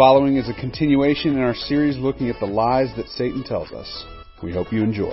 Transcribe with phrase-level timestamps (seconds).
[0.00, 4.04] following is a continuation in our series looking at the lies that Satan tells us.
[4.42, 5.10] We hope you enjoy.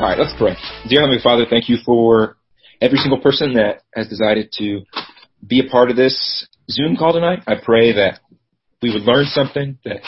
[0.00, 0.56] All right, let's pray.
[0.88, 2.38] Dear Heavenly Father, thank you for
[2.80, 4.80] every single person that has decided to
[5.46, 7.40] be a part of this Zoom call tonight.
[7.46, 8.20] I pray that
[8.80, 9.98] we would learn something, that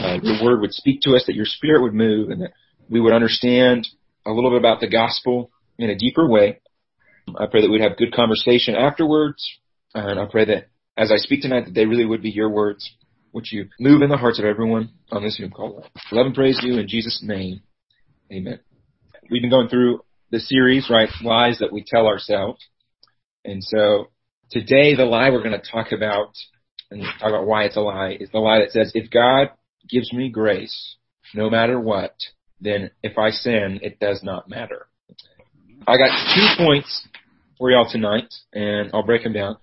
[0.00, 2.54] uh, your word would speak to us, that your spirit would move, and that
[2.90, 3.86] we would understand
[4.26, 6.58] a little bit about the gospel in a deeper way.
[7.38, 9.44] I pray that we'd have good conversation afterwards,
[9.94, 12.90] and I pray that as I speak tonight, that they really would be your words,
[13.30, 15.84] which you move in the hearts of everyone on this Zoom call.
[16.10, 17.62] Love and praise you in Jesus' name.
[18.30, 18.60] Amen.
[19.30, 20.00] We've been going through
[20.30, 21.08] the series, right?
[21.22, 22.62] Lies that we tell ourselves.
[23.44, 24.10] And so
[24.50, 26.34] today the lie we're going to talk about
[26.90, 29.50] and talk about why it's a lie is the lie that says, if God
[29.88, 30.96] gives me grace,
[31.34, 32.14] no matter what,
[32.60, 34.86] then if I sin, it does not matter.
[35.86, 37.08] I got two points
[37.62, 39.56] for y'all tonight, and I'll break them down.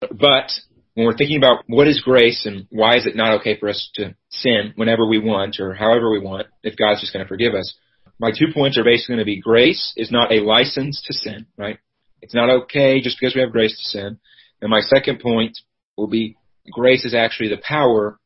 [0.00, 0.52] But
[0.94, 3.90] when we're thinking about what is grace and why is it not okay for us
[3.96, 7.54] to sin whenever we want or however we want, if God's just going to forgive
[7.54, 7.76] us,
[8.20, 11.46] my two points are basically going to be grace is not a license to sin,
[11.58, 11.80] right?
[12.20, 14.20] It's not okay just because we have grace to sin.
[14.60, 15.58] And my second point
[15.96, 16.36] will be
[16.70, 18.20] grace is actually the power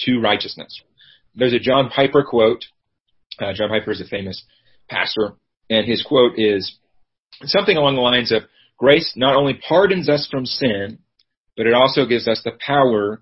[0.00, 0.82] to righteousness.
[1.34, 2.66] There's a John Piper quote.
[3.38, 4.44] Uh, John Piper is a famous
[4.90, 5.32] pastor,
[5.70, 6.78] and his quote is
[7.42, 8.42] something along the lines of
[8.78, 10.98] grace not only pardons us from sin,
[11.56, 13.20] but it also gives us the power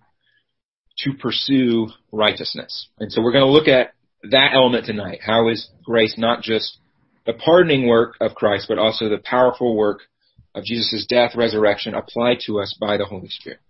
[0.98, 2.88] to pursue righteousness.
[2.98, 3.94] And so we're going to look at
[4.30, 5.20] that element tonight.
[5.24, 6.78] How is grace not just
[7.26, 10.00] the pardoning work of Christ, but also the powerful work
[10.54, 13.60] of Jesus' death, resurrection applied to us by the Holy Spirit.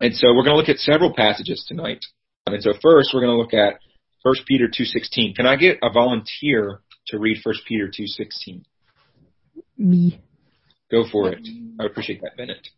[0.00, 2.04] And so we're going to look at several passages tonight.
[2.46, 3.80] And so first we're going to look at
[4.22, 5.36] 1 Peter 2.16.
[5.36, 8.64] Can I get a volunteer to read 1 Peter 2.16?
[9.76, 10.20] Me.
[10.90, 11.46] Go for it.
[11.80, 12.68] I appreciate that, Bennett.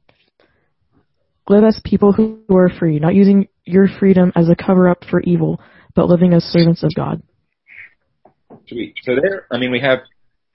[1.48, 5.20] Live as people who are free, not using your freedom as a cover up for
[5.20, 5.60] evil,
[5.94, 7.22] but living as servants of God.
[8.66, 8.94] Sweet.
[9.02, 10.00] So there, I mean, we have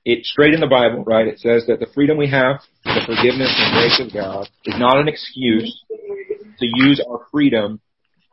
[0.04, 1.28] it straight in the Bible, right?
[1.28, 5.00] It says that the freedom we have, the forgiveness and grace of God, is not
[5.00, 5.84] an excuse
[6.60, 7.80] to use our freedom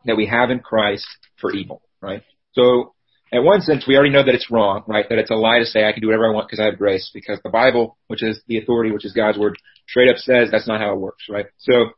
[0.05, 1.07] that we have in Christ
[1.41, 2.23] for evil, right?
[2.53, 2.95] So,
[3.33, 5.07] in one sense, we already know that it's wrong, right?
[5.09, 6.79] That it's a lie to say I can do whatever I want because I have
[6.79, 9.57] grace, because the Bible, which is the authority, which is God's word,
[9.87, 11.47] straight up says that's not how it works, right?
[11.59, 11.91] So,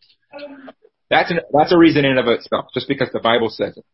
[1.10, 3.84] that's an, that's a reason in and of itself, just because the Bible says it.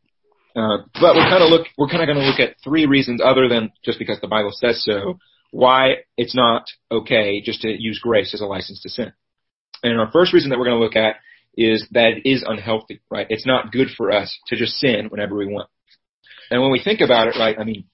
[0.55, 3.21] Uh, but we're kind of look, we're kind of going to look at three reasons
[3.23, 5.19] other than just because the Bible says so,
[5.51, 9.13] why it's not okay just to use grace as a license to sin.
[9.83, 11.17] And our first reason that we're going to look at
[11.57, 13.27] is that it is unhealthy, right?
[13.31, 15.69] It's not good for us to just sin whenever we want.
[16.51, 17.85] And when we think about it, right, I mean,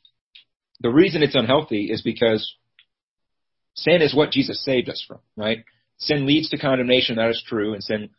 [0.80, 2.54] the reason it's unhealthy is because
[3.74, 5.64] sin is what Jesus saved us from, right?
[5.98, 8.10] Sin leads to condemnation, that is true, and sin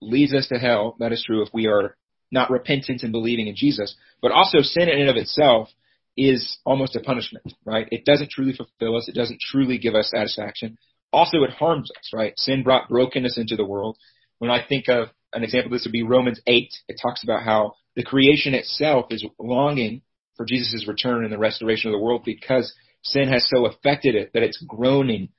[0.00, 1.96] leads us to hell, that is true if we are
[2.30, 3.96] not repentant and believing in Jesus.
[4.22, 5.68] But also sin in and of itself
[6.16, 7.88] is almost a punishment, right?
[7.90, 9.08] It doesn't truly fulfill us.
[9.08, 10.78] It doesn't truly give us satisfaction.
[11.12, 12.32] Also, it harms us, right?
[12.38, 13.96] Sin brought brokenness into the world.
[14.38, 16.68] When I think of an example, of this would be Romans 8.
[16.88, 20.02] It talks about how the creation itself is longing
[20.36, 24.32] for Jesus' return and the restoration of the world because sin has so affected it
[24.34, 25.30] that it's groaning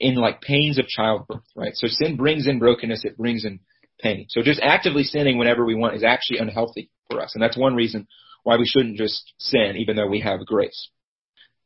[0.00, 1.74] in like pains of childbirth, right?
[1.74, 3.04] So sin brings in brokenness.
[3.04, 3.60] It brings in
[4.00, 4.26] pain.
[4.28, 7.32] So just actively sinning whenever we want is actually unhealthy for us.
[7.34, 8.06] And that's one reason
[8.42, 10.90] why we shouldn't just sin even though we have grace.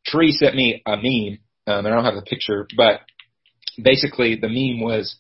[0.06, 3.00] Tree sent me a meme, um, and I don't have the picture, but
[3.82, 5.16] basically the meme was,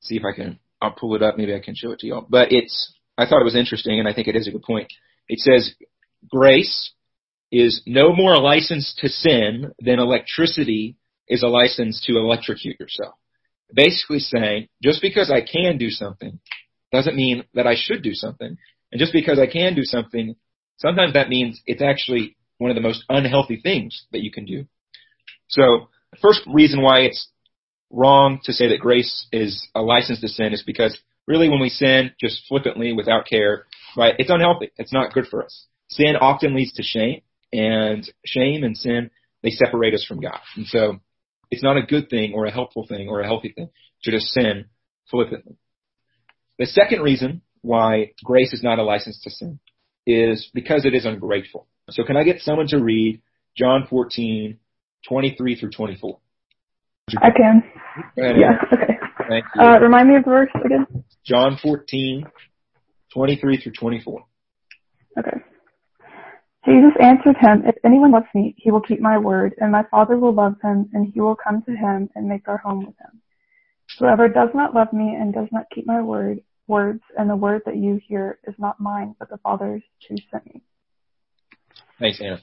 [0.00, 2.26] see if I can, I'll pull it up, maybe I can show it to y'all.
[2.28, 4.88] But it's, I thought it was interesting and I think it is a good point.
[5.28, 5.74] It says,
[6.28, 6.92] grace
[7.52, 10.96] is no more a license to sin than electricity
[11.28, 13.14] is a license to electrocute yourself
[13.74, 16.38] basically saying just because I can do something
[16.92, 18.56] doesn't mean that I should do something.
[18.92, 20.34] And just because I can do something,
[20.78, 24.66] sometimes that means it's actually one of the most unhealthy things that you can do.
[25.48, 27.28] So the first reason why it's
[27.90, 30.96] wrong to say that grace is a license to sin is because
[31.26, 33.66] really when we sin just flippantly without care,
[33.96, 34.70] right, it's unhealthy.
[34.76, 35.66] It's not good for us.
[35.88, 37.22] Sin often leads to shame
[37.52, 39.10] and shame and sin,
[39.42, 40.38] they separate us from God.
[40.56, 41.00] And so
[41.50, 43.70] it's not a good thing or a helpful thing or a healthy thing
[44.04, 44.66] to just sin
[45.10, 45.56] flippantly.
[46.58, 49.58] The second reason why grace is not a license to sin
[50.06, 51.66] is because it is ungrateful.
[51.90, 53.20] So can I get someone to read
[53.56, 54.58] John 14,
[55.08, 56.18] 23 through 24?
[57.20, 57.62] I can.
[58.16, 58.98] Yeah, okay.
[59.28, 59.62] Thank you.
[59.62, 60.86] Uh, remind me of the verse again.
[61.24, 62.24] John 14,
[63.12, 64.24] 23 through 24.
[65.18, 65.36] Okay.
[66.64, 70.18] Jesus answered him, If anyone loves me, he will keep my word, and my Father
[70.18, 73.22] will love him, and he will come to him and make our home with him.
[73.98, 77.62] Whoever does not love me and does not keep my word, words, and the word
[77.66, 80.62] that you hear is not mine, but the Father's who sent me.
[81.98, 82.40] Thanks, Anna.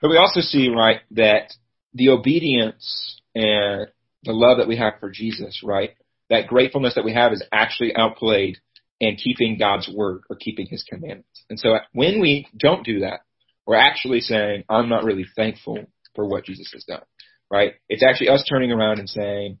[0.00, 1.52] But we also see, right, that
[1.94, 3.86] the obedience and
[4.24, 5.90] the love that we have for Jesus, right,
[6.28, 8.58] that gratefulness that we have is actually outplayed
[9.00, 11.44] in keeping God's word or keeping his commandments.
[11.48, 13.20] And so when we don't do that,
[13.66, 17.02] we're actually saying, I'm not really thankful for what Jesus has done,
[17.50, 17.74] right?
[17.88, 19.58] It's actually us turning around and saying,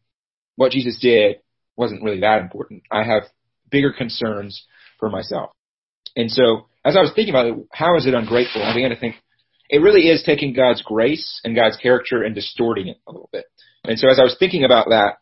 [0.56, 1.36] what Jesus did
[1.76, 2.82] wasn't really that important.
[2.90, 3.22] I have
[3.70, 4.66] bigger concerns
[4.98, 5.50] for myself.
[6.16, 8.62] And so as I was thinking about it, how is it ungrateful?
[8.62, 9.14] I began to think,
[9.70, 13.44] it really is taking God's grace and God's character and distorting it a little bit.
[13.84, 15.18] And so as I was thinking about that,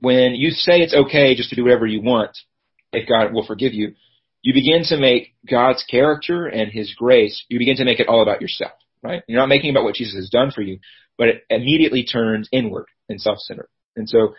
[0.00, 2.36] when you say it's okay just to do whatever you want,
[2.92, 3.94] if God will forgive you,
[4.42, 8.22] you begin to make God's character and His grace, you begin to make it all
[8.22, 9.22] about yourself, right?
[9.26, 10.78] You're not making about what Jesus has done for you,
[11.18, 13.68] but it immediately turns inward and self-centered.
[13.96, 14.34] And so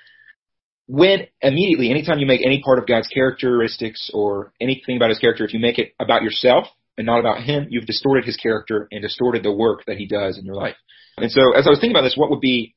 [0.87, 5.43] when immediately, anytime you make any part of God's characteristics or anything about His character,
[5.43, 6.67] if you make it about yourself
[6.97, 10.37] and not about Him, you've distorted His character and distorted the work that He does
[10.37, 10.75] in your life.
[11.17, 12.75] And so as I was thinking about this, what would be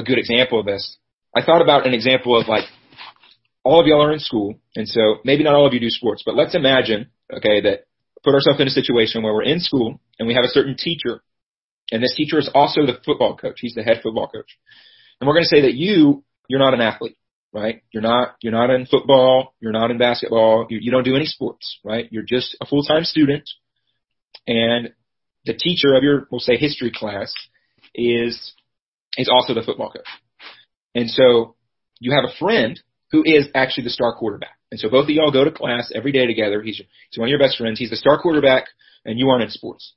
[0.00, 0.96] a good example of this?
[1.36, 2.64] I thought about an example of like
[3.62, 6.22] all of y'all are in school, and so maybe not all of you do sports,
[6.24, 7.86] but let's imagine, okay, that
[8.24, 11.22] put ourselves in a situation where we're in school and we have a certain teacher,
[11.92, 13.58] and this teacher is also the football coach.
[13.60, 14.58] He's the head football coach.
[15.20, 17.16] And we're going to say that you, you're not an athlete,
[17.52, 17.82] right?
[17.92, 21.26] You're not, you're not in football, you're not in basketball, you, you don't do any
[21.26, 22.08] sports, right?
[22.10, 23.48] You're just a full-time student,
[24.46, 24.92] and
[25.44, 27.32] the teacher of your, we'll say history class
[27.94, 28.54] is,
[29.16, 30.06] is also the football coach.
[30.94, 31.56] And so
[31.98, 32.80] you have a friend
[33.12, 34.56] who is actually the star quarterback.
[34.70, 36.62] And so both of y'all go to class every day together.
[36.62, 37.78] He's, he's one of your best friends.
[37.78, 38.66] He's the star quarterback
[39.04, 39.94] and you aren't in sports.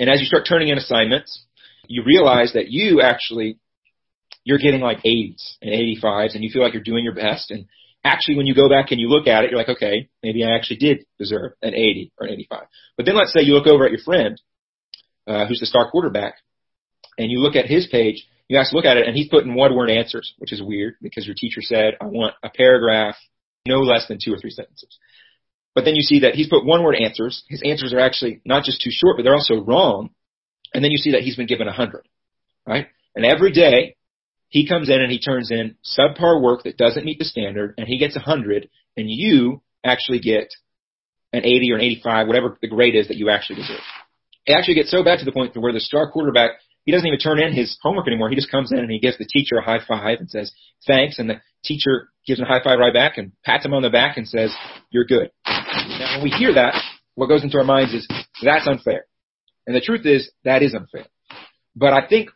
[0.00, 1.44] And as you start turning in assignments,
[1.86, 3.58] you realize that you actually,
[4.44, 7.50] you're getting like 80s and 85s and you feel like you're doing your best.
[7.50, 7.66] And
[8.04, 10.54] actually when you go back and you look at it, you're like, okay, maybe I
[10.54, 12.62] actually did deserve an 80 or an 85.
[12.96, 14.40] But then let's say you look over at your friend,
[15.26, 16.36] uh, who's the star quarterback
[17.18, 19.74] and you look at his page you to look at it and he's putting one
[19.74, 23.16] word answers, which is weird because your teacher said, I want a paragraph,
[23.66, 24.98] no less than two or three sentences.
[25.74, 27.44] But then you see that he's put one word answers.
[27.48, 30.10] His answers are actually not just too short, but they're also wrong.
[30.74, 32.08] And then you see that he's been given a hundred,
[32.66, 32.88] right?
[33.14, 33.96] And every day
[34.48, 37.86] he comes in and he turns in subpar work that doesn't meet the standard and
[37.86, 40.48] he gets a hundred and you actually get
[41.32, 43.80] an 80 or an 85, whatever the grade is that you actually deserve.
[44.46, 46.52] It actually gets so bad to the point where the star quarterback
[46.88, 48.30] he doesn't even turn in his homework anymore.
[48.30, 50.50] He just comes in and he gives the teacher a high five and says,
[50.86, 51.18] thanks.
[51.18, 53.90] And the teacher gives him a high five right back and pats him on the
[53.90, 54.54] back and says,
[54.88, 55.30] you're good.
[55.46, 56.82] Now, when we hear that,
[57.14, 58.08] what goes into our minds is,
[58.42, 59.04] that's unfair.
[59.66, 61.04] And the truth is, that is unfair.
[61.76, 62.30] But I think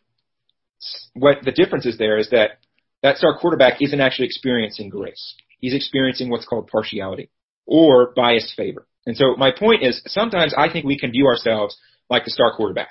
[1.15, 2.59] what the difference is there is that
[3.03, 5.35] that star quarterback isn't actually experiencing grace.
[5.61, 7.31] He's experiencing what's called partiality
[7.65, 8.87] or biased favor.
[9.07, 11.75] And so my point is sometimes I think we can view ourselves
[12.11, 12.91] like the star quarterback.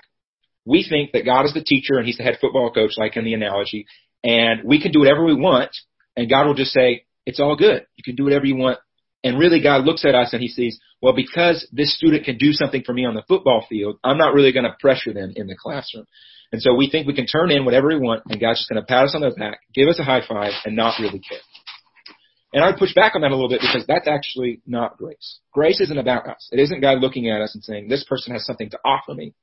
[0.65, 3.23] We think that God is the teacher and he's the head football coach, like in
[3.23, 3.85] the analogy,
[4.23, 5.71] and we can do whatever we want,
[6.15, 7.85] and God will just say, it's all good.
[7.95, 8.79] You can do whatever you want.
[9.23, 12.53] And really God looks at us and he sees, well, because this student can do
[12.53, 15.47] something for me on the football field, I'm not really going to pressure them in
[15.47, 16.05] the classroom.
[16.51, 18.81] And so we think we can turn in whatever we want and God's just going
[18.81, 21.39] to pat us on the back, give us a high five, and not really care.
[22.53, 25.39] And I would push back on that a little bit because that's actually not grace.
[25.53, 26.49] Grace isn't about us.
[26.51, 29.33] It isn't God looking at us and saying, this person has something to offer me.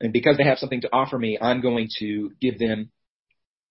[0.00, 2.90] And because they have something to offer me, I'm going to give them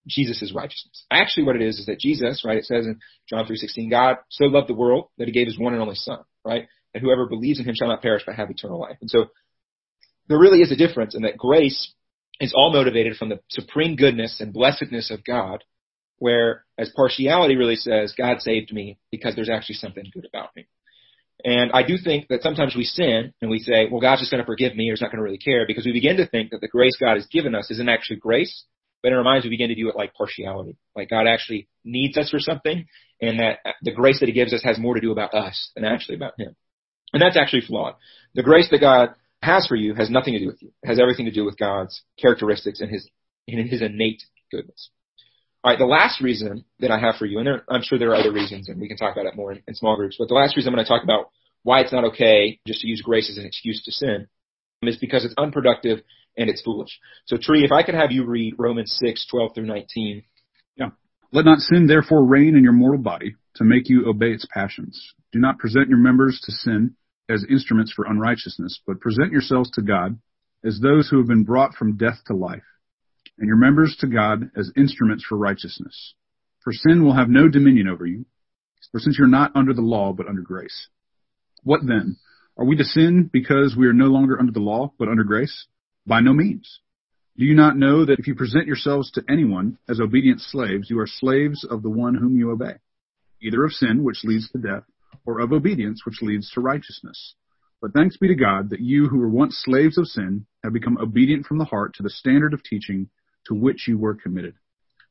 [0.06, 1.04] Jesus' righteousness.
[1.10, 2.58] Actually, what it is is that Jesus, right?
[2.58, 5.72] It says in John 3:16, God so loved the world that He gave His one
[5.72, 6.68] and only Son, right?
[6.94, 8.96] And whoever believes in Him shall not perish but have eternal life.
[9.00, 9.26] And so
[10.28, 11.92] there really is a difference in that grace
[12.40, 15.62] is all motivated from the supreme goodness and blessedness of God,
[16.18, 20.66] where as partiality really says, God saved me because there's actually something good about me.
[21.44, 24.42] And I do think that sometimes we sin and we say, well, God's just going
[24.42, 26.50] to forgive me or he's not going to really care because we begin to think
[26.50, 28.64] that the grace God has given us isn't actually grace,
[29.02, 30.76] but in our minds we begin to do it like partiality.
[30.94, 32.86] Like God actually needs us for something
[33.20, 35.70] and that uh, the grace that he gives us has more to do about us
[35.74, 36.56] than actually about him.
[37.12, 37.94] And that's actually flawed.
[38.34, 39.10] The grace that God
[39.42, 40.70] has for you has nothing to do with you.
[40.82, 43.08] It has everything to do with God's characteristics and his,
[43.48, 44.90] and his innate goodness.
[45.62, 48.10] All right, the last reason that I have for you, and there, I'm sure there
[48.10, 50.28] are other reasons, and we can talk about it more in, in small groups, but
[50.28, 51.30] the last reason I'm going to talk about
[51.64, 54.26] why it's not okay just to use grace as an excuse to sin
[54.82, 55.98] is because it's unproductive
[56.38, 56.98] and it's foolish.
[57.26, 60.22] So, Tree, if I could have you read Romans 6, 12 through 19.
[60.76, 60.90] Yeah.
[61.32, 65.12] Let not sin therefore reign in your mortal body to make you obey its passions.
[65.32, 66.96] Do not present your members to sin
[67.28, 70.18] as instruments for unrighteousness, but present yourselves to God
[70.64, 72.62] as those who have been brought from death to life
[73.40, 76.14] and your members to God as instruments for righteousness.
[76.62, 78.26] For sin will have no dominion over you,
[78.92, 80.88] for since you're not under the law, but under grace.
[81.64, 82.16] What then?
[82.58, 85.66] Are we to sin because we are no longer under the law, but under grace?
[86.06, 86.80] By no means.
[87.38, 90.98] Do you not know that if you present yourselves to anyone as obedient slaves, you
[91.00, 92.74] are slaves of the one whom you obey,
[93.40, 94.84] either of sin, which leads to death,
[95.24, 97.34] or of obedience, which leads to righteousness?
[97.80, 100.98] But thanks be to God that you who were once slaves of sin have become
[100.98, 103.08] obedient from the heart to the standard of teaching
[103.46, 104.54] to which you were committed.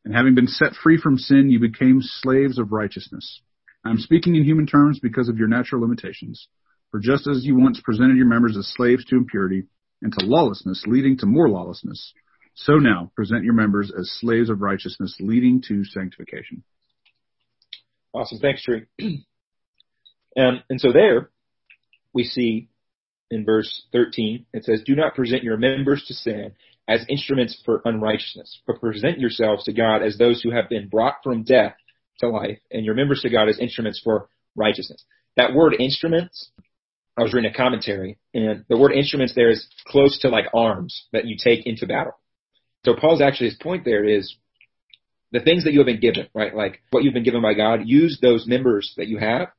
[0.06, 3.42] And having been set free from sin, you became slaves of righteousness.
[3.86, 6.48] I am speaking in human terms because of your natural limitations.
[6.92, 9.66] For just as you once presented your members as slaves to impurity
[10.02, 12.14] and to lawlessness, leading to more lawlessness,
[12.56, 16.64] so now present your members as slaves of righteousness, leading to sanctification.
[18.14, 18.40] Awesome.
[18.40, 18.86] Thanks, Tree.
[20.38, 21.30] um, and so there,
[22.14, 22.70] we see
[23.30, 26.54] in verse 13, it says, Do not present your members to sin
[26.90, 31.18] as instruments for unrighteousness, but present yourselves to God as those who have been brought
[31.24, 31.76] from death
[32.20, 35.06] to life, and your members to God as instruments for righteousness.
[35.38, 36.50] That word instruments,
[37.16, 41.06] I was reading a commentary, and the word instruments there is close to like arms
[41.14, 42.14] that you take into battle.
[42.86, 44.36] So Paul's actually, his point there is
[45.32, 46.56] the things that you have been given, right?
[46.56, 49.50] Like what you've been given by God, use those members that you have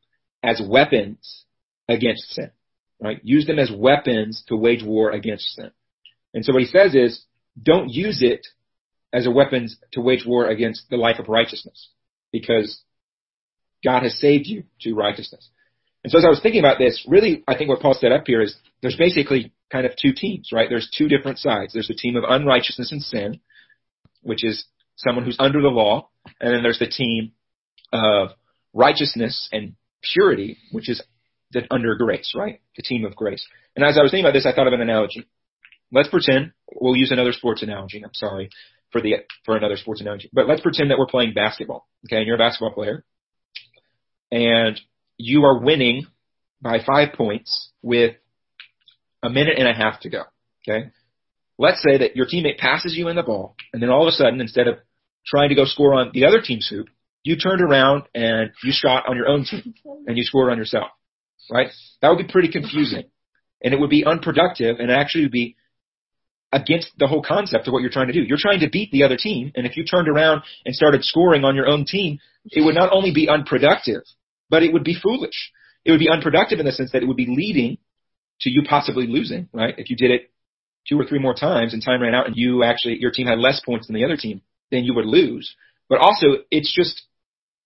[0.42, 1.44] as weapons
[1.88, 2.50] against sin,
[3.00, 3.20] right?
[3.22, 5.70] Use them as weapons to wage war against sin.
[6.34, 7.24] And so what he says is,
[7.60, 8.46] don't use it
[9.12, 11.88] as a weapon to wage war against the life of righteousness,
[12.32, 12.80] because
[13.84, 15.48] God has saved you to righteousness.
[16.04, 18.24] And so as I was thinking about this, really, I think what Paul set up
[18.26, 20.68] here is there's basically kind of two teams, right?
[20.68, 21.72] There's two different sides.
[21.72, 23.40] There's the team of unrighteousness and sin,
[24.22, 24.64] which is
[24.96, 26.08] someone who's under the law,
[26.40, 27.32] and then there's the team
[27.92, 28.30] of
[28.72, 31.02] righteousness and purity, which is
[31.52, 32.60] the under grace, right?
[32.76, 33.44] The team of grace.
[33.74, 35.26] And as I was thinking about this, I thought of an analogy.
[35.92, 38.02] Let's pretend we'll use another sports analogy.
[38.02, 38.50] I'm sorry
[38.92, 41.88] for the for another sports analogy, but let's pretend that we're playing basketball.
[42.06, 43.04] Okay, and you're a basketball player,
[44.30, 44.80] and
[45.16, 46.06] you are winning
[46.60, 48.16] by five points with
[49.22, 50.22] a minute and a half to go.
[50.68, 50.90] Okay,
[51.58, 54.12] let's say that your teammate passes you in the ball, and then all of a
[54.12, 54.78] sudden, instead of
[55.26, 56.88] trying to go score on the other team's hoop,
[57.22, 59.74] you turned around and you shot on your own team
[60.06, 60.88] and you scored on yourself.
[61.50, 61.68] Right?
[62.00, 63.04] That would be pretty confusing.
[63.62, 65.56] And it would be unproductive and actually would be
[66.52, 68.22] against the whole concept of what you're trying to do.
[68.22, 71.44] You're trying to beat the other team, and if you turned around and started scoring
[71.44, 74.02] on your own team, it would not only be unproductive,
[74.48, 75.52] but it would be foolish.
[75.84, 77.78] It would be unproductive in the sense that it would be leading
[78.40, 79.74] to you possibly losing, right?
[79.78, 80.30] If you did it
[80.88, 83.38] two or three more times and time ran out and you actually, your team had
[83.38, 85.54] less points than the other team, then you would lose.
[85.88, 87.02] But also, it's just,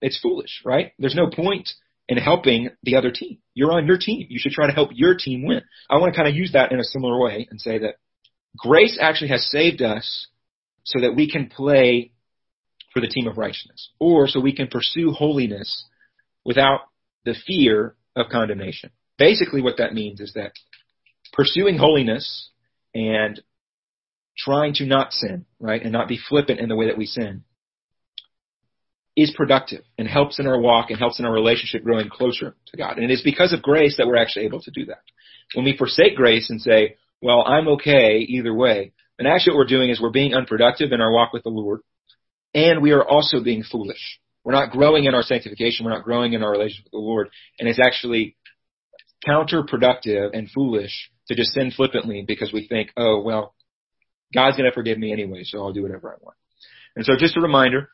[0.01, 0.93] it's foolish, right?
[0.99, 1.69] There's no point
[2.09, 3.39] in helping the other team.
[3.55, 4.27] You're on your team.
[4.29, 5.63] You should try to help your team win.
[5.89, 7.97] I want to kind of use that in a similar way and say that
[8.57, 10.29] grace actually has saved us
[10.85, 12.13] so that we can play
[12.93, 15.85] for the team of righteousness or so we can pursue holiness
[16.45, 16.81] without
[17.25, 18.91] the fear of condemnation.
[19.19, 20.53] Basically what that means is that
[21.33, 22.51] pursuing holiness
[22.95, 23.41] and
[24.37, 27.45] trying to not sin, right, and not be flippant in the way that we sin
[29.17, 32.77] is productive and helps in our walk and helps in our relationship growing closer to
[32.77, 32.97] God.
[32.97, 35.03] And it is because of grace that we're actually able to do that.
[35.55, 39.77] When we forsake grace and say, well, I'm okay either way, And actually what we're
[39.77, 41.81] doing is we're being unproductive in our walk with the Lord,
[42.53, 44.21] and we are also being foolish.
[44.45, 47.31] We're not growing in our sanctification, we're not growing in our relationship with the Lord,
[47.59, 48.37] and it's actually
[49.27, 53.55] counterproductive and foolish to just sin flippantly because we think, oh, well,
[54.35, 56.37] God's going to forgive me anyway, so I'll do whatever I want.
[56.95, 57.89] And so just a reminder,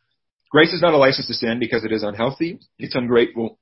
[0.51, 3.61] grace is not a license to sin because it is unhealthy, it's ungrateful,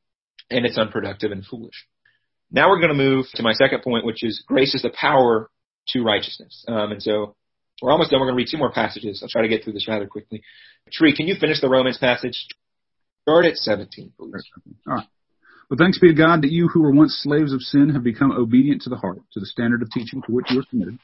[0.49, 1.85] and it's unproductive and foolish.
[2.51, 5.51] Now we're going to move to my second point, which is grace is the power
[5.91, 6.65] to righteousness.
[6.69, 7.37] Um, and so
[7.81, 8.21] we're almost done.
[8.21, 9.21] We're going to read two more passages.
[9.23, 10.43] I'll try to get through this rather quickly.
[10.93, 12.47] Tree, can you finish the Romans passage?
[13.23, 14.33] Start at 17, please.
[14.87, 15.07] All right.
[15.69, 18.33] But thanks be to God that you who were once slaves of sin have become
[18.33, 20.99] obedient to the heart, to the standard of teaching to which you were committed.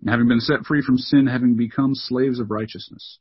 [0.00, 3.18] And having been set free from sin, having become slaves of righteousness.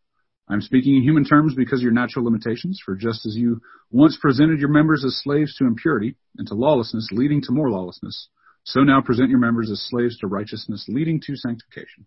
[0.47, 4.17] I'm speaking in human terms because of your natural limitations, for just as you once
[4.21, 8.27] presented your members as slaves to impurity and to lawlessness, leading to more lawlessness,
[8.63, 12.05] so now present your members as slaves to righteousness, leading to sanctification.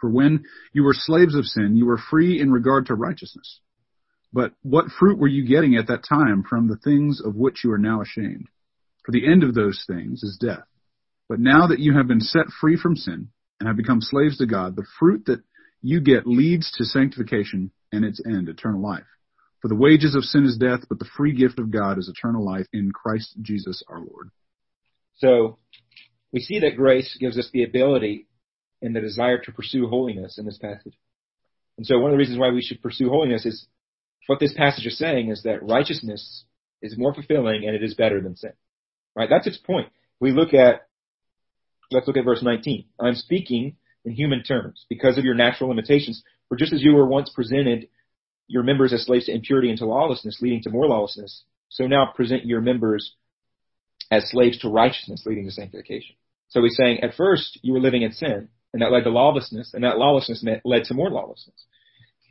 [0.00, 3.60] For when you were slaves of sin, you were free in regard to righteousness.
[4.32, 7.72] But what fruit were you getting at that time from the things of which you
[7.72, 8.48] are now ashamed?
[9.04, 10.64] For the end of those things is death.
[11.28, 13.28] But now that you have been set free from sin
[13.60, 15.42] and have become slaves to God, the fruit that
[15.82, 19.04] you get leads to sanctification and its end, eternal life.
[19.60, 22.44] For the wages of sin is death, but the free gift of God is eternal
[22.44, 24.30] life in Christ Jesus our Lord.
[25.16, 25.58] So
[26.32, 28.26] we see that grace gives us the ability
[28.82, 30.94] and the desire to pursue holiness in this passage.
[31.76, 33.66] And so one of the reasons why we should pursue holiness is
[34.26, 36.44] what this passage is saying is that righteousness
[36.82, 38.52] is more fulfilling and it is better than sin.
[39.16, 39.28] Right?
[39.30, 39.88] That's its point.
[40.20, 40.86] We look at,
[41.90, 42.84] let's look at verse 19.
[43.00, 46.22] I'm speaking in human terms because of your natural limitations.
[46.48, 47.88] For just as you were once presented
[48.46, 52.12] your members as slaves to impurity and to lawlessness, leading to more lawlessness, so now
[52.14, 53.14] present your members
[54.10, 56.16] as slaves to righteousness, leading to sanctification.
[56.48, 59.72] So he's saying at first you were living in sin, and that led to lawlessness,
[59.74, 61.64] and that lawlessness led to more lawlessness.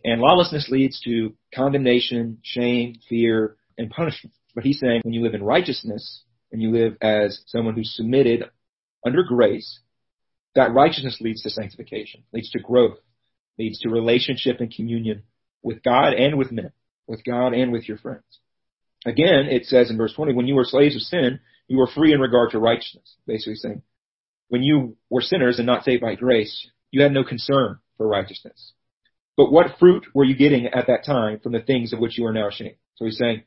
[0.04, 4.34] And lawlessness leads to condemnation, shame, fear, and punishment.
[4.54, 8.44] But he's saying when you live in righteousness and you live as someone who's submitted
[9.06, 9.80] under grace,
[10.56, 12.98] that righteousness leads to sanctification, leads to growth,
[13.58, 15.24] leads to relationship and communion
[15.64, 16.72] with God and with men,
[17.08, 18.24] with God and with your friends.
[19.06, 22.14] Again, it says in verse 20, when you were slaves of sin, you were free
[22.14, 23.16] in regard to righteousness.
[23.26, 23.82] Basically saying,
[24.50, 28.74] when you were sinners and not saved by grace, you had no concern for righteousness.
[29.36, 32.26] But what fruit were you getting at that time from the things of which you
[32.26, 32.76] are now ashamed?
[32.96, 33.44] So he's saying,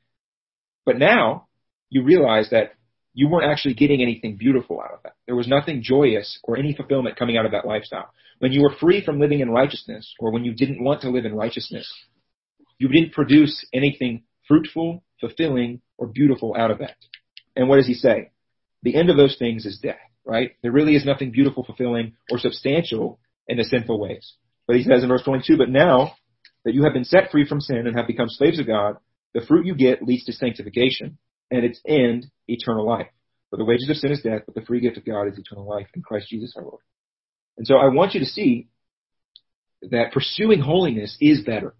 [0.84, 1.46] but now
[1.90, 2.72] you realize that
[3.14, 5.14] you weren't actually getting anything beautiful out of that.
[5.26, 8.10] There was nothing joyous or any fulfillment coming out of that lifestyle.
[8.40, 11.24] When you were free from living in righteousness, or when you didn't want to live
[11.24, 11.90] in righteousness,
[12.78, 16.96] you didn't produce anything fruitful, fulfilling, or beautiful out of that.
[17.56, 18.30] And what does he say?
[18.82, 20.52] The end of those things is death, right?
[20.62, 24.34] There really is nothing beautiful, fulfilling, or substantial in the sinful ways.
[24.66, 26.14] But he says in verse 22, but now
[26.64, 28.96] that you have been set free from sin and have become slaves of God,
[29.34, 31.18] the fruit you get leads to sanctification,
[31.50, 33.08] and its end, eternal life.
[33.50, 35.68] For the wages of sin is death, but the free gift of God is eternal
[35.68, 36.80] life in Christ Jesus our Lord.
[37.56, 38.68] And so I want you to see
[39.82, 41.74] that pursuing holiness is better.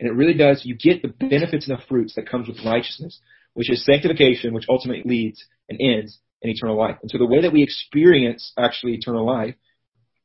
[0.00, 0.62] And it really does.
[0.64, 3.20] You get the benefits and the fruits that comes with righteousness,
[3.52, 6.96] which is sanctification, which ultimately leads and ends in eternal life.
[7.02, 9.54] And so the way that we experience actually eternal life,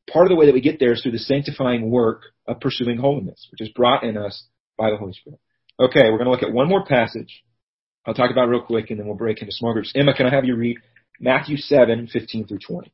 [0.09, 2.97] part of the way that we get there is through the sanctifying work of pursuing
[2.97, 4.45] holiness, which is brought in us
[4.77, 5.39] by the Holy Spirit.
[5.77, 7.43] Okay, we're going to look at one more passage.
[8.05, 9.91] I'll talk about real quick and then we'll break into small groups.
[9.93, 10.77] Emma, can I have you read
[11.19, 12.93] Matthew 7, 15 through 20?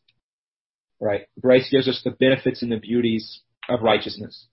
[1.01, 1.23] right?
[1.41, 4.45] Grace gives us the benefits and the beauties of righteousness.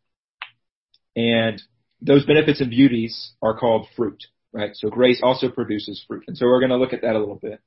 [1.15, 1.61] And
[2.01, 4.71] those benefits and beauties are called fruit, right?
[4.75, 6.25] So grace also produces fruit.
[6.27, 7.61] And so we're going to look at that a little bit.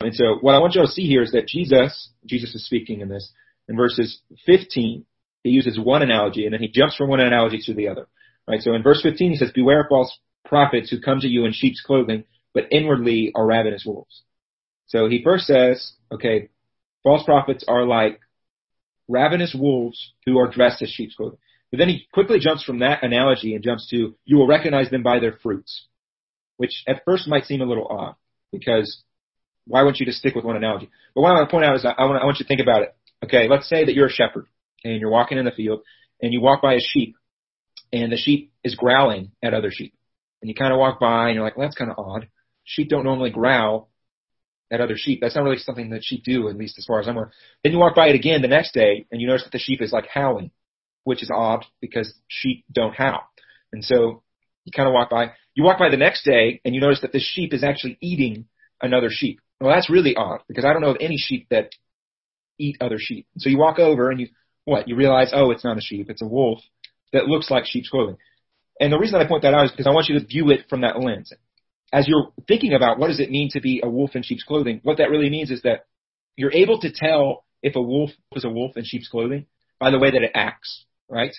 [0.00, 3.00] And so what I want you to see here is that Jesus, Jesus is speaking
[3.00, 3.30] in this,
[3.68, 5.04] in verses 15,
[5.42, 8.06] he uses one analogy and then he jumps from one analogy to the other,
[8.46, 8.60] right?
[8.60, 11.52] So in verse 15 he says, beware of false prophets who come to you in
[11.52, 14.22] sheep's clothing, but inwardly are ravenous wolves.
[14.86, 16.50] So he first says, okay,
[17.02, 18.20] False prophets are like
[19.08, 21.38] ravenous wolves who are dressed as sheep's clothing.
[21.70, 25.02] But then he quickly jumps from that analogy and jumps to, you will recognize them
[25.02, 25.86] by their fruits,
[26.58, 28.14] which at first might seem a little odd
[28.52, 29.02] because
[29.66, 30.90] why wouldn't you just stick with one analogy?
[31.14, 32.60] But what I want to point out is I want, I want you to think
[32.60, 32.94] about it.
[33.24, 34.46] Okay, let's say that you're a shepherd
[34.84, 35.80] and you're walking in the field
[36.20, 37.16] and you walk by a sheep
[37.92, 39.94] and the sheep is growling at other sheep.
[40.40, 42.28] And you kind of walk by and you're like, well, that's kind of odd.
[42.64, 43.88] Sheep don't normally growl
[44.72, 45.20] at other sheep.
[45.20, 47.30] That's not really something that sheep do, at least as far as I'm aware.
[47.62, 49.82] Then you walk by it again the next day, and you notice that the sheep
[49.82, 50.50] is like howling,
[51.04, 53.20] which is odd because sheep don't howl.
[53.72, 54.22] And so
[54.64, 55.32] you kind of walk by.
[55.54, 58.46] You walk by the next day, and you notice that this sheep is actually eating
[58.80, 59.40] another sheep.
[59.60, 61.70] Well, that's really odd because I don't know of any sheep that
[62.58, 63.26] eat other sheep.
[63.36, 64.28] So you walk over and you
[64.64, 64.88] what?
[64.88, 66.60] You realize, oh, it's not a sheep, it's a wolf
[67.12, 68.16] that looks like sheep's clothing.
[68.80, 70.50] And the reason that I point that out is because I want you to view
[70.50, 71.32] it from that lens
[71.92, 74.80] as you're thinking about what does it mean to be a wolf in sheep's clothing,
[74.82, 75.84] what that really means is that
[76.36, 79.46] you're able to tell if a wolf is a wolf in sheep's clothing
[79.78, 81.34] by the way that it acts, right?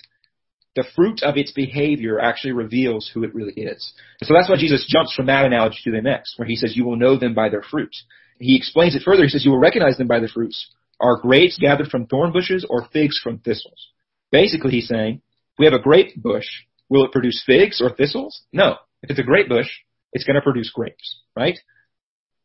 [0.76, 3.94] The fruit of its behavior actually reveals who it really is.
[4.22, 6.76] And so that's why Jesus jumps from that analogy to the next, where he says,
[6.76, 8.04] you will know them by their fruits.
[8.40, 9.24] He explains it further.
[9.24, 10.72] He says, you will recognize them by their fruits.
[11.00, 13.90] Are grapes gathered from thorn bushes or figs from thistles?
[14.32, 15.22] Basically, he's saying,
[15.60, 16.46] we have a grape bush.
[16.90, 18.42] Will it produce figs or thistles?
[18.52, 18.78] No.
[19.04, 19.68] If it's a grape bush,
[20.14, 21.60] it's going to produce grapes, right?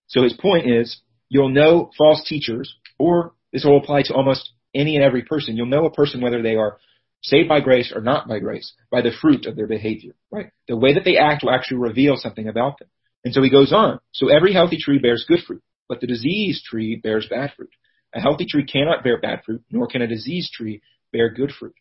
[0.08, 4.96] So his point is, you'll know false teachers, or this will apply to almost any
[4.96, 5.56] and every person.
[5.56, 6.78] You'll know a person whether they are
[7.22, 10.50] saved by grace or not by grace by the fruit of their behavior, right?
[10.66, 12.88] The way that they act will actually reveal something about them.
[13.24, 14.00] And so he goes on.
[14.12, 17.70] So every healthy tree bears good fruit, but the diseased tree bears bad fruit.
[18.14, 20.80] A healthy tree cannot bear bad fruit, nor can a diseased tree
[21.12, 21.74] bear good fruit.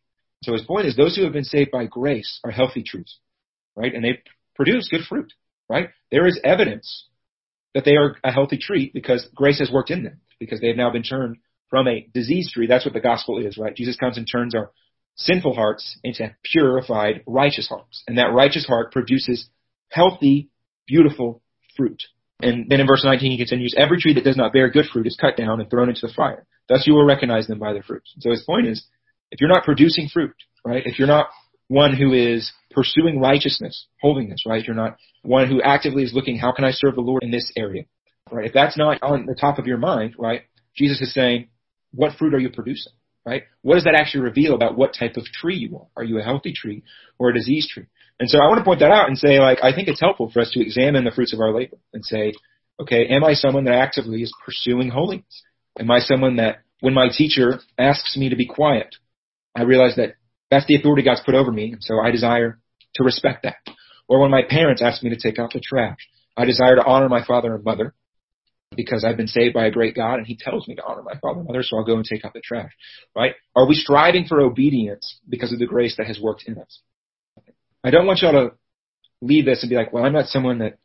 [0.44, 3.18] So his point is those who have been saved by grace are healthy trees,
[3.76, 3.94] right?
[3.94, 4.22] And they
[4.56, 5.32] produce good fruit,
[5.70, 5.90] right?
[6.12, 7.08] There is evidence
[7.74, 10.78] that they are a healthy tree because grace has worked in them, because they have
[10.78, 11.38] now been turned
[11.70, 12.68] from a diseased tree.
[12.68, 13.76] That's what the gospel is, right?
[13.76, 14.72] Jesus comes and turns our
[15.16, 18.04] sinful hearts into purified, righteous hearts.
[18.08, 19.50] And that righteous heart produces
[19.90, 20.50] healthy,
[20.88, 21.42] beautiful
[21.76, 22.02] fruit.
[22.42, 25.08] And then in verse 19 he continues, every tree that does not bear good fruit
[25.08, 26.46] is cut down and thrown into the fire.
[26.70, 28.14] Thus you will recognize them by their fruits.
[28.20, 28.86] So his point is,
[29.32, 31.30] if you're not producing fruit, right, if you're not
[31.68, 36.54] one who is pursuing righteousness, holiness, right, you're not one who actively is looking, how
[36.54, 37.84] can I serve the Lord in this area,
[38.32, 40.44] right, if that's not on the top of your mind, right,
[40.76, 41.50] Jesus is saying,
[41.92, 42.94] what fruit are you producing?
[43.26, 43.44] Right?
[43.62, 45.88] What does that actually reveal about what type of tree you are?
[45.98, 46.84] Are you a healthy tree
[47.20, 47.88] or a diseased tree?
[48.22, 50.32] And so I want to point that out and say, like, I think it's helpful
[50.32, 52.32] for us to examine the fruits of our labor and say,
[52.80, 55.44] okay, am I someone that actively is pursuing holiness?
[55.78, 58.96] Am I someone that when my teacher asks me to be quiet,
[59.56, 60.16] I realize that
[60.50, 62.60] that's the authority God's put over me, and so I desire
[62.96, 63.58] to respect that.
[64.08, 65.98] Or when my parents ask me to take out the trash,
[66.36, 67.94] I desire to honor my father and mother,
[68.76, 71.18] because I've been saved by a great God and he tells me to honor my
[71.20, 72.72] father and mother, so I'll go and take out the trash.
[73.16, 73.34] Right?
[73.56, 76.82] Are we striving for obedience because of the grace that has worked in us?
[77.84, 78.56] I don't want y'all to
[79.22, 80.78] leave this and be like, well, I'm not someone that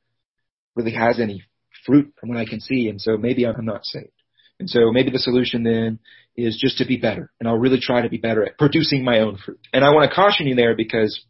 [0.77, 1.44] really has any
[1.85, 4.22] fruit from what I can see, and so maybe I'm not saved.
[4.62, 5.98] And so maybe the solution then
[6.37, 9.18] is just to be better, and I'll really try to be better at producing my
[9.18, 9.59] own fruit.
[9.72, 11.20] And I want to caution you there because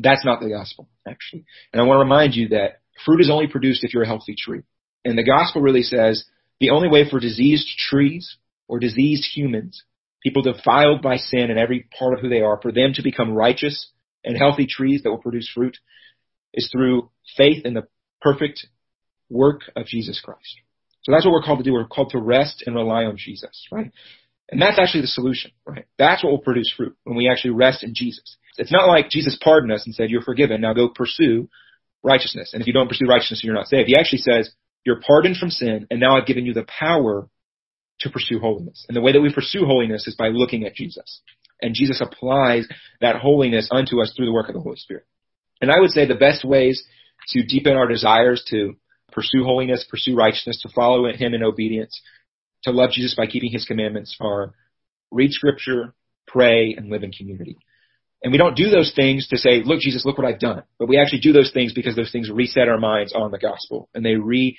[0.00, 1.44] that's not the gospel, actually.
[1.72, 4.34] And I want to remind you that fruit is only produced if you're a healthy
[4.36, 4.62] tree.
[5.04, 6.24] And the gospel really says
[6.58, 9.84] the only way for diseased trees or diseased humans,
[10.24, 13.34] people defiled by sin in every part of who they are, for them to become
[13.34, 13.88] righteous
[14.24, 15.76] and healthy trees that will produce fruit
[16.52, 17.86] is through faith in the
[18.20, 18.66] perfect
[19.30, 20.56] work of Jesus Christ.
[21.04, 21.72] So that's what we're called to do.
[21.72, 23.92] We're called to rest and rely on Jesus, right?
[24.50, 25.86] And that's actually the solution, right?
[25.98, 28.36] That's what will produce fruit when we actually rest in Jesus.
[28.56, 31.48] It's not like Jesus pardoned us and said, you're forgiven, now go pursue
[32.02, 32.50] righteousness.
[32.52, 33.88] And if you don't pursue righteousness, you're not saved.
[33.88, 34.50] He actually says,
[34.84, 37.28] you're pardoned from sin, and now I've given you the power
[38.00, 38.84] to pursue holiness.
[38.88, 41.20] And the way that we pursue holiness is by looking at Jesus.
[41.62, 42.68] And Jesus applies
[43.00, 45.06] that holiness unto us through the work of the Holy Spirit.
[45.60, 46.84] And I would say the best ways
[47.28, 48.76] to deepen our desires to
[49.14, 52.00] pursue holiness, pursue righteousness, to follow Him in obedience,
[52.64, 54.52] to love Jesus by keeping His commandments are
[55.10, 55.94] read scripture,
[56.26, 57.56] pray, and live in community.
[58.22, 60.62] And we don't do those things to say, look, Jesus, look what I've done.
[60.78, 63.88] But we actually do those things because those things reset our minds on the gospel
[63.94, 64.58] and they re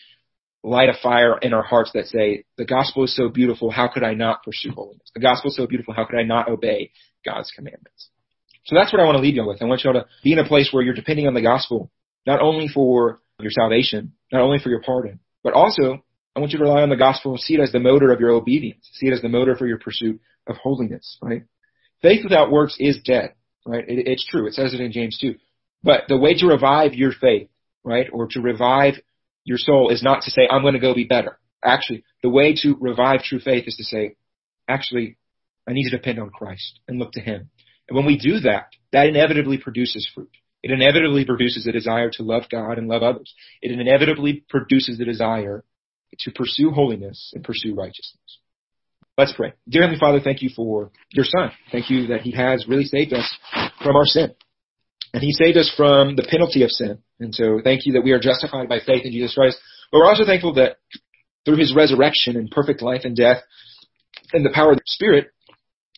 [0.64, 4.04] light a fire in our hearts that say, the gospel is so beautiful, how could
[4.04, 5.12] I not pursue holiness?
[5.14, 6.92] The gospel is so beautiful, how could I not obey
[7.24, 8.10] God's commandments?
[8.66, 9.62] So that's what I want to leave you with.
[9.62, 11.92] I want you all to be in a place where you're depending on the gospel,
[12.26, 16.04] not only for your salvation, not only for your pardon, but also
[16.36, 18.20] I want you to rely on the gospel and see it as the motor of
[18.20, 18.90] your obedience.
[18.94, 21.44] See it as the motor for your pursuit of holiness, right?
[22.02, 23.34] Faith without works is dead,
[23.66, 23.86] right?
[23.88, 24.46] It, it's true.
[24.48, 25.36] It says it in James 2.
[25.82, 27.50] But the way to revive your faith,
[27.84, 28.96] right, or to revive
[29.46, 31.40] your soul is not to say, I'm going to go be better.
[31.64, 34.16] Actually, the way to revive true faith is to say,
[34.68, 35.18] actually,
[35.68, 37.50] I need to depend on Christ and look to Him.
[37.88, 40.32] And when we do that, that inevitably produces fruit.
[40.66, 43.32] It inevitably produces a desire to love God and love others.
[43.62, 45.64] It inevitably produces the desire
[46.22, 48.40] to pursue holiness and pursue righteousness.
[49.16, 49.54] Let's pray.
[49.70, 51.52] Dear Heavenly Father, thank you for your Son.
[51.72, 53.32] Thank you that He has really saved us
[53.84, 54.34] from our sin.
[55.14, 56.98] And he saved us from the penalty of sin.
[57.20, 59.60] And so thank you that we are justified by faith in Jesus Christ.
[59.92, 60.78] But we're also thankful that
[61.46, 63.38] through his resurrection and perfect life and death
[64.34, 65.28] and the power of the Spirit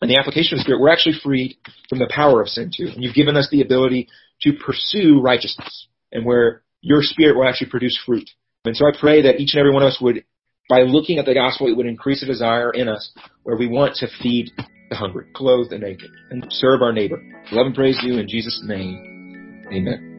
[0.02, 1.58] and the application of the Spirit, we're actually freed
[1.90, 2.88] from the power of sin too.
[2.94, 4.08] And you've given us the ability
[4.42, 8.30] to pursue righteousness and where your Spirit will actually produce fruit.
[8.66, 10.24] And so I pray that each and every one of us would,
[10.70, 13.12] by looking at the gospel, it would increase a desire in us
[13.44, 14.52] where we want to feed
[14.90, 17.22] the hungry, clothe the naked, and serve our neighbor.
[17.52, 19.66] Love and praise you in Jesus' name.
[19.72, 20.14] Amen.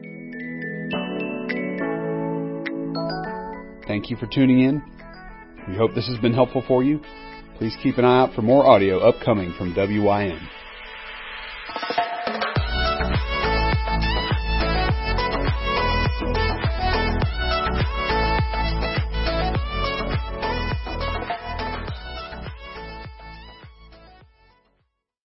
[3.87, 4.83] Thank you for tuning in.
[5.67, 7.01] We hope this has been helpful for you.
[7.59, 10.39] Please keep an eye out for more audio upcoming from WYM.